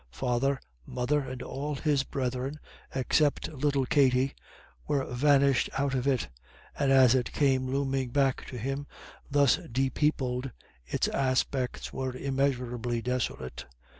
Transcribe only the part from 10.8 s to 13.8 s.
its aspect was immeasurably desolate.